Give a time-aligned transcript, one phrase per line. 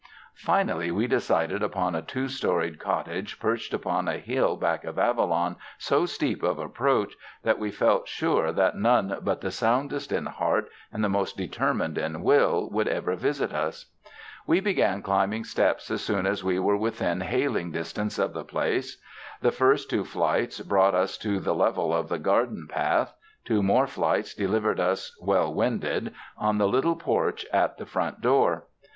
[0.33, 4.97] Finally we decided upon a two storied cot tage perched upon a hill back of
[4.97, 10.11] Avalon so steep of approach that we felt sure that none but the sound est
[10.17, 13.91] in heart and the most determined in will would ever visit us.
[14.47, 18.99] We began climbing steps as soon as we were within liailing distance of the place.
[19.41, 23.13] The first two flights brought us to the level of the gar den path;
[23.45, 28.65] two more flights delivered us, well winded, on the little porch at the front door.